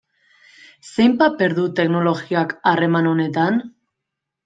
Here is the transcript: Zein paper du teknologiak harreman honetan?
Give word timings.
Zein 0.91 1.13
paper 1.19 1.55
du 1.61 1.67
teknologiak 1.81 2.59
harreman 2.73 3.15
honetan? 3.15 3.65